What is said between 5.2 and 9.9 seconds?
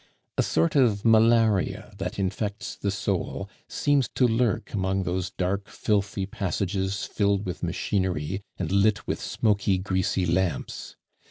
dark, filthy passages filled with machinery, and lit with smoky,